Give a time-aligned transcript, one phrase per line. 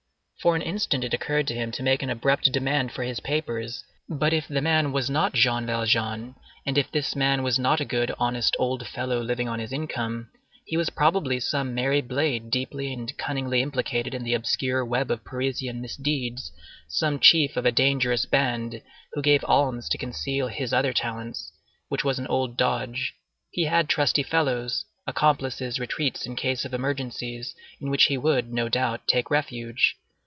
[0.41, 3.83] For an instant it occurred to him to make an abrupt demand for his papers;
[4.09, 6.33] but if the man was not Jean Valjean,
[6.65, 10.31] and if this man was not a good, honest old fellow living on his income,
[10.65, 15.23] he was probably some merry blade deeply and cunningly implicated in the obscure web of
[15.23, 16.51] Parisian misdeeds,
[16.87, 18.81] some chief of a dangerous band,
[19.13, 21.51] who gave alms to conceal his other talents,
[21.87, 23.13] which was an old dodge.
[23.51, 28.69] He had trusty fellows, accomplices' retreats in case of emergencies, in which he would, no
[28.69, 29.97] doubt, take refuge.